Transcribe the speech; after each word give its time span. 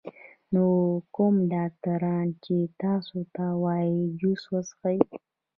نو 0.53 0.63
کوم 1.15 1.35
ډاکټران 1.53 2.27
چې 2.43 2.55
تاسو 2.81 3.17
ته 3.35 3.45
وائي 3.63 3.97
جوس 4.19 4.43
څښئ 4.69 4.99